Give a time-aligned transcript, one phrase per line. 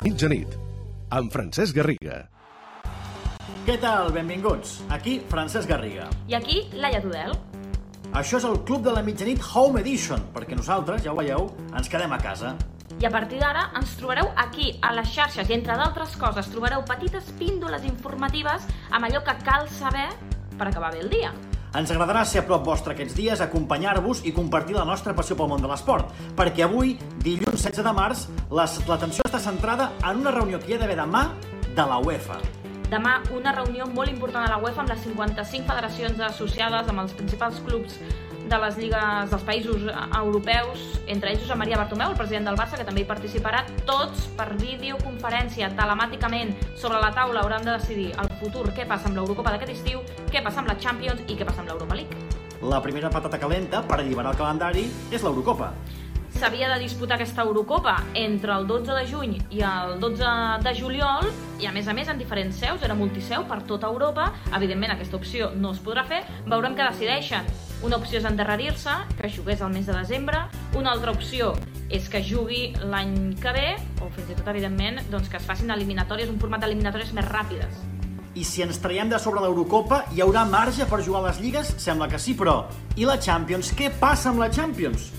[0.00, 0.54] mitjanit,
[1.12, 2.22] amb Francesc Garriga.
[3.66, 4.08] Què tal?
[4.12, 4.78] Benvinguts.
[4.88, 6.06] Aquí, Francesc Garriga.
[6.28, 7.34] I aquí, Laia Tudel.
[8.16, 11.92] Això és el Club de la Mitjanit Home Edition, perquè nosaltres, ja ho veieu, ens
[11.92, 12.54] quedem a casa.
[12.96, 16.84] I a partir d'ara ens trobareu aquí, a les xarxes, i entre d'altres coses trobareu
[16.88, 20.08] petites píndoles informatives amb allò que cal saber
[20.56, 21.34] per acabar bé el dia.
[21.74, 25.48] Ens agradarà ser a prop vostre aquests dies, acompanyar-vos i compartir la nostra passió pel
[25.50, 26.92] món de l'esport, perquè avui,
[27.24, 28.20] dilluns 16 de març,
[28.54, 31.24] l'atenció està centrada en una reunió que hi ha d'haver demà
[31.74, 32.38] de la UEFA.
[32.92, 37.16] Demà una reunió molt important a la UEFA amb les 55 federacions associades amb els
[37.18, 37.98] principals clubs
[38.50, 39.86] de les lligues dels països
[40.18, 44.28] europeus, entre ells Josep Maria Bartomeu, el president del Barça, que també hi participarà, tots
[44.38, 49.54] per videoconferència, telemàticament, sobre la taula hauran de decidir el futur, què passa amb l'Eurocopa
[49.54, 52.22] d'aquest estiu, què passa amb la Champions i què passa amb l'Europa League.
[52.64, 55.74] La primera patata calenta per alliberar el calendari és l'Eurocopa
[56.34, 60.32] s'havia de disputar aquesta Eurocopa entre el 12 de juny i el 12
[60.64, 61.28] de juliol
[61.62, 64.32] i a més a més en diferents seus, era multiseu per tota Europa.
[64.56, 67.46] Evidentment aquesta opció no es podrà fer, veurem què decideixen.
[67.84, 70.38] Una opció és endarrerir-se, que jugués al mes de desembre,
[70.72, 71.50] una altra opció
[71.92, 73.66] és que jugui l'any que ve,
[74.00, 77.82] o fins i tot, evidentment, doncs que es facin eliminatòries, un format d'eliminatòries més ràpides.
[78.34, 81.74] I si ens traiem de sobre l'Eurocopa, hi haurà marge per jugar a les lligues?
[81.82, 82.62] Sembla que sí, però...
[82.96, 83.74] I la Champions?
[83.76, 85.10] Què passa amb la Champions?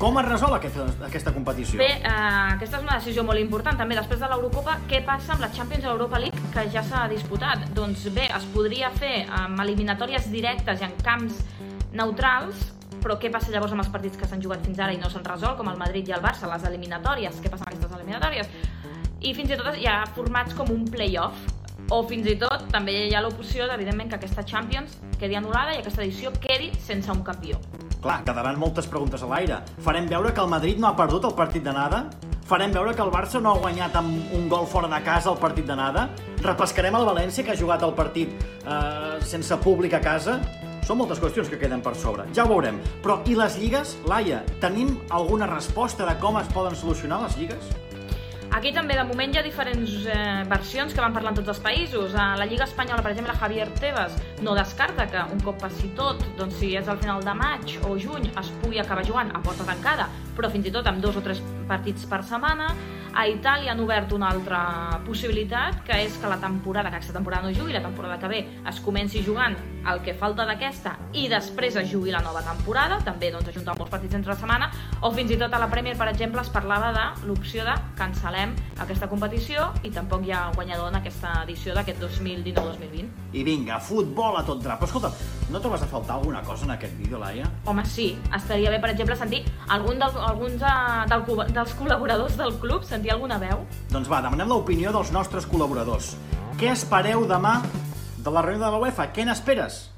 [0.00, 1.78] Com es resol aquesta, aquesta competició?
[1.80, 2.16] Bé, eh,
[2.56, 3.76] aquesta és una decisió molt important.
[3.76, 7.04] També després de l'Eurocopa, què passa amb la Champions i l'Europa League, que ja s'ha
[7.12, 7.68] disputat?
[7.76, 11.44] Doncs bé, es podria fer amb eliminatòries directes i en camps
[11.92, 15.10] neutrals, però què passa llavors amb els partits que s'han jugat fins ara i no
[15.10, 17.38] s'han resolt, com el Madrid i el Barça, les eliminatòries?
[17.42, 18.50] Què passa amb aquestes eliminatòries?
[19.20, 21.38] I fins i tot hi ha formats com un play-off,
[21.90, 25.82] o fins i tot també hi ha l'opció, evidentment, que aquesta Champions quedi anul·lada i
[25.82, 27.60] aquesta edició quedi sense un campió.
[28.02, 29.60] Clar, quedaran moltes preguntes a l'aire.
[29.84, 32.04] Farem veure que el Madrid no ha perdut el partit de nada?
[32.46, 35.38] Farem veure que el Barça no ha guanyat amb un gol fora de casa el
[35.42, 36.08] partit de nada?
[36.42, 40.38] Repescarem el València, que ha jugat el partit eh, sense públic a casa?
[40.86, 42.28] Són moltes qüestions que queden per sobre.
[42.36, 42.76] Ja ho veurem.
[43.02, 43.96] Però i les lligues?
[44.06, 47.72] Laia, tenim alguna resposta de com es poden solucionar les lligues?
[48.54, 51.60] Aquí també, de moment, hi ha diferents eh, versions que van parlar en tots els
[51.64, 52.14] països.
[52.14, 54.14] A la Lliga Espanyola, per exemple, Javier Tebas
[54.46, 57.96] no descarta que un cop passi tot, doncs si és al final de maig o
[57.98, 60.06] juny, es pugui acabar jugant a porta tancada,
[60.38, 62.70] però fins i tot amb dos o tres partits per setmana.
[63.16, 64.58] A Itàlia han obert una altra
[65.06, 68.40] possibilitat, que és que la temporada, que aquesta temporada no jugui, la temporada que ve
[68.68, 69.56] es comenci jugant
[69.88, 73.94] el que falta d'aquesta i després es jugui la nova temporada, també doncs, ajuntar molts
[73.94, 74.68] partits entre la setmana,
[75.00, 78.52] o fins i tot a la Premier, per exemple, es parlava de l'opció de cancel·lem
[78.84, 83.08] aquesta competició i tampoc hi ha guanyador en aquesta edició d'aquest 2019-2020.
[83.32, 84.82] I vinga, futbol a tot drap.
[84.82, 85.12] Però escolta,
[85.52, 87.48] no trobes a faltar alguna cosa en aquest vídeo, Laia?
[87.64, 88.10] Home, sí.
[88.36, 90.74] Estaria bé, per exemple, sentir algun del, alguns de,
[91.12, 91.24] del,
[91.54, 93.62] dels col·laboradors del club, sentir sentir alguna veu?
[93.92, 96.16] Doncs va, demanem l'opinió dels nostres col·laboradors.
[96.58, 97.62] Què espereu demà
[98.18, 99.12] de la reunió de la UEFA?
[99.14, 99.90] Què n'esperes?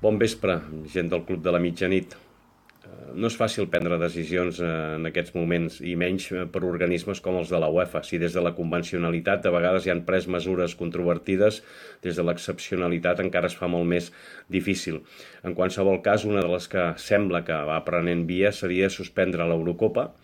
[0.00, 2.14] Bon vespre, gent del Club de la Mitjanit.
[2.14, 7.20] Eh, no és fàcil prendre decisions eh, en aquests moments, i menys eh, per organismes
[7.20, 8.00] com els de la UEFA.
[8.02, 11.60] Si des de la convencionalitat de vegades hi han pres mesures controvertides,
[12.02, 14.08] des de l'excepcionalitat encara es fa molt més
[14.48, 15.02] difícil.
[15.44, 20.14] En qualsevol cas, una de les que sembla que va prenent via seria suspendre l'Eurocopa,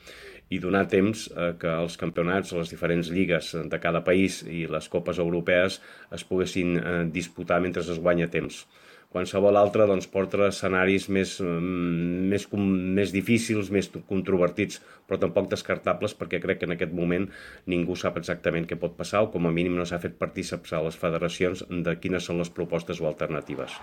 [0.51, 4.89] i donar temps eh, que els campionats, les diferents lligues de cada país i les
[4.89, 5.81] copes europees
[6.15, 8.65] es poguessin eh, disputar mentre es guanya temps.
[9.09, 12.45] Qualsevol altre doncs, porta escenaris més, mm, més,
[12.99, 17.25] més difícils, més controvertits, però tampoc descartables perquè crec que en aquest moment
[17.65, 20.85] ningú sap exactament què pot passar o com a mínim no s'ha fet partíceps a
[20.85, 23.81] les federacions de quines són les propostes o alternatives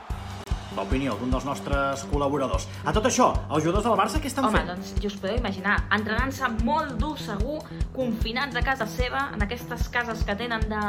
[0.75, 2.67] l'opinió d'un dels nostres col·laboradors.
[2.85, 4.71] A tot això, els jugadors del Barça què estan Home, fent?
[4.71, 7.59] Home, doncs ja us podeu imaginar, entrenant-se molt dur, segur,
[7.95, 10.83] confinats a casa seva, en aquestes cases que tenen de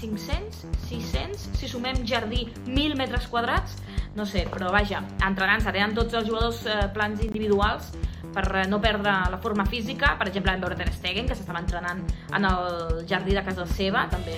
[0.00, 3.78] 500, 600, si sumem jardí, 1.000 metres quadrats,
[4.14, 7.94] no sé, però vaja, entrenant-se, tenen tots els jugadors eh, plans individuals
[8.34, 11.62] per eh, no perdre la forma física, per exemple, vam veure Ter Stegen, que s'estava
[11.62, 12.04] entrenant
[12.34, 14.36] en el jardí de casa seva, també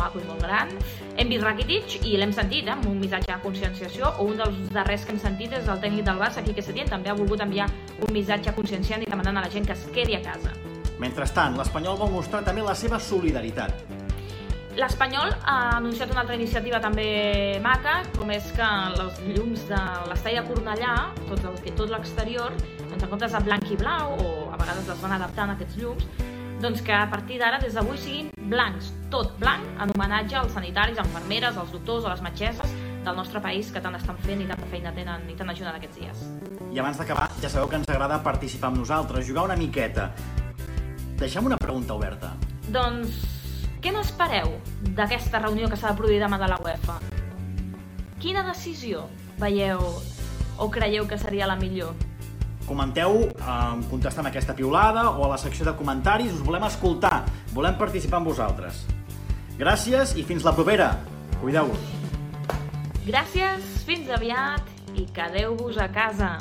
[0.00, 0.72] maco i molt gran.
[1.20, 4.72] Hem vist Rakitic i l'hem sentit eh, amb un missatge de conscienciació o un dels
[4.74, 7.68] darrers que hem sentit és el tècnic del Barça, Quique Setién, també ha volgut enviar
[8.00, 10.56] un missatge conscienciant i demanant a la gent que es quedi a casa.
[11.00, 14.00] Mentrestant, l'Espanyol vol mostrar també la seva solidaritat.
[14.78, 18.66] L'Espanyol ha anunciat una altra iniciativa també maca, com és que
[19.02, 20.92] els llums de l'estall de Cornellà,
[21.26, 22.54] tot, el, tot l'exterior,
[22.84, 26.06] doncs en comptes de blanc i blau, o a vegades es van adaptant aquests llums,
[26.60, 30.98] doncs que a partir d'ara, des d'avui, siguin blancs, tot blanc, en homenatge als sanitaris,
[31.00, 32.74] infermeres, als doctors, a les metgesses
[33.04, 35.96] del nostre país que tant estan fent i tanta feina tenen i tant ajuden aquests
[35.96, 36.26] dies.
[36.70, 40.10] I abans d'acabar, ja sabeu que ens agrada participar amb nosaltres, jugar una miqueta.
[41.20, 42.30] deixem una pregunta oberta.
[42.72, 43.24] Doncs,
[43.80, 44.54] què n'espereu
[44.96, 46.96] d'aquesta reunió que s'ha de produir demà de la UEFA?
[48.20, 49.06] Quina decisió
[49.40, 49.80] veieu
[50.56, 51.92] o creieu que seria la millor?
[52.68, 56.34] Comenteu eh, contestant aquesta piulada o a la secció de comentaris.
[56.36, 57.24] Us volem escoltar,
[57.54, 58.84] volem participar amb vosaltres.
[59.60, 60.94] Gràcies i fins la propera.
[61.40, 61.88] Cuideu-vos.
[63.04, 66.38] Gràcies, fins aviat i quedeu-vos a casa.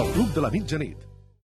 [0.00, 1.09] El Club de la Mitjanit.